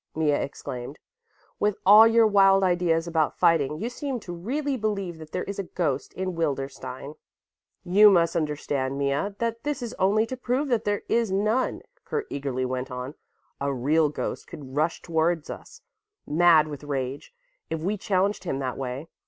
Mea 0.15 0.31
exclaimed. 0.31 0.97
"With 1.59 1.77
all 1.85 2.07
your 2.07 2.25
wild 2.25 2.63
ideas 2.63 3.05
about 3.05 3.37
fighting, 3.37 3.77
you 3.79 3.87
seem 3.87 4.19
to 4.21 4.33
really 4.33 4.75
believe 4.75 5.19
that 5.19 5.31
there 5.31 5.43
is 5.43 5.59
a 5.59 5.63
ghost 5.77 6.11
in 6.13 6.33
Wildenstein." 6.35 7.13
"You 7.83 8.09
must 8.09 8.35
understand, 8.35 8.97
Mea, 8.97 9.35
that 9.37 9.61
this 9.63 9.83
is 9.83 9.93
only 9.99 10.25
to 10.25 10.35
prove 10.35 10.69
that 10.69 10.85
there 10.85 11.03
is 11.07 11.31
none," 11.31 11.83
Kurt 12.03 12.25
eagerly 12.31 12.65
went 12.65 12.89
on. 12.89 13.13
"A 13.59 13.71
real 13.71 14.09
ghost 14.09 14.47
could 14.47 14.73
rush 14.75 15.03
towards 15.03 15.51
us, 15.51 15.81
mad 16.25 16.67
with 16.67 16.83
rage, 16.83 17.31
if 17.69 17.79
we 17.83 17.95
challenged 17.95 18.43
him 18.43 18.57
that 18.57 18.79
way. 18.79 19.07